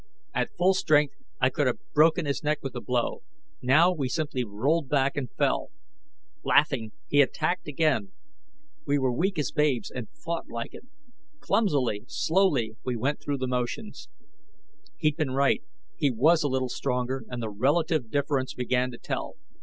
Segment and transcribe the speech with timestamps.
[0.33, 3.21] At full strength, I could have broken his neck with the blow.
[3.61, 5.69] Now, he simply rolled back and fell.
[6.43, 8.11] Laughing, he attacked again.
[8.83, 10.87] We were weak as babes, and fought like it.
[11.39, 14.09] Clumsily, slowly, we went through the motions.
[14.97, 15.61] He'd been right
[15.95, 19.35] he was a little stronger, and the relative difference began to tell.